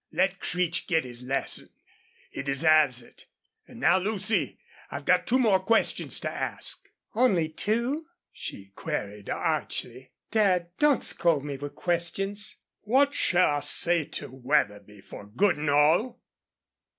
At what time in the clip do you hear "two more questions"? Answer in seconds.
5.25-6.19